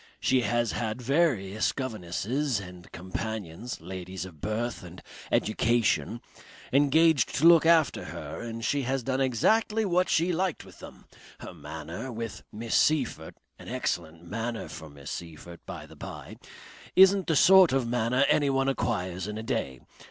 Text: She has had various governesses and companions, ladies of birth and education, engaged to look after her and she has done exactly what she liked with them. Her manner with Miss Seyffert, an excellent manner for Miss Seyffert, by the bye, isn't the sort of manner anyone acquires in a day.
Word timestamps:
She 0.19 0.41
has 0.41 0.71
had 0.71 0.99
various 0.99 1.71
governesses 1.71 2.59
and 2.59 2.91
companions, 2.91 3.79
ladies 3.81 4.25
of 4.25 4.41
birth 4.41 4.81
and 4.81 4.99
education, 5.31 6.21
engaged 6.73 7.35
to 7.35 7.45
look 7.47 7.67
after 7.67 8.05
her 8.05 8.41
and 8.41 8.65
she 8.65 8.81
has 8.81 9.03
done 9.03 9.21
exactly 9.21 9.85
what 9.85 10.09
she 10.09 10.31
liked 10.33 10.65
with 10.65 10.79
them. 10.79 11.05
Her 11.41 11.53
manner 11.53 12.11
with 12.11 12.41
Miss 12.51 12.73
Seyffert, 12.73 13.35
an 13.59 13.67
excellent 13.67 14.23
manner 14.23 14.67
for 14.67 14.89
Miss 14.89 15.11
Seyffert, 15.11 15.59
by 15.67 15.85
the 15.85 15.95
bye, 15.95 16.37
isn't 16.95 17.27
the 17.27 17.35
sort 17.35 17.71
of 17.71 17.87
manner 17.87 18.25
anyone 18.27 18.67
acquires 18.67 19.27
in 19.27 19.37
a 19.37 19.43
day. 19.43 19.81